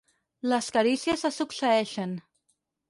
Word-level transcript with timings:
Les 0.53 0.69
carícies 0.79 1.27
se 1.27 1.33
succeeixen. 1.39 2.21